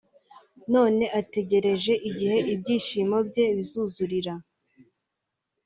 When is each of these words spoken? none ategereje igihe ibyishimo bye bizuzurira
none 0.73 1.03
ategereje 1.19 1.93
igihe 2.09 2.37
ibyishimo 2.53 3.17
bye 3.27 3.45
bizuzurira 3.57 4.33